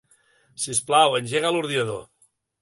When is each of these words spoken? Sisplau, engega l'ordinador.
Sisplau, 0.63 1.13
engega 1.19 1.53
l'ordinador. 1.57 2.01